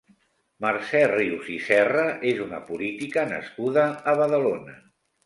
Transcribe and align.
Mercè 0.63 1.01
Rius 1.11 1.51
i 1.55 1.57
Serra 1.65 2.05
és 2.31 2.41
una 2.45 2.63
política 2.71 3.27
nascuda 3.35 3.85
a 4.13 4.17
Badalona. 4.23 4.75